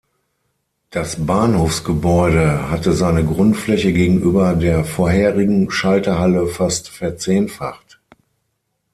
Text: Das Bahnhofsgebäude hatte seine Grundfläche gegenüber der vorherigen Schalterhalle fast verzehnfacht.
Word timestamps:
Das 0.89 1.27
Bahnhofsgebäude 1.27 2.71
hatte 2.71 2.91
seine 2.93 3.23
Grundfläche 3.23 3.93
gegenüber 3.93 4.55
der 4.55 4.83
vorherigen 4.83 5.69
Schalterhalle 5.69 6.47
fast 6.47 6.89
verzehnfacht. 6.89 7.99